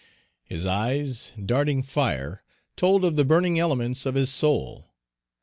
his 0.43 0.65
eyes, 0.65 1.31
darting 1.45 1.83
fire, 1.83 2.41
told 2.75 3.05
of 3.05 3.15
the 3.15 3.23
burning 3.23 3.59
elements 3.59 4.03
of 4.03 4.15
his 4.15 4.31
soul. 4.33 4.95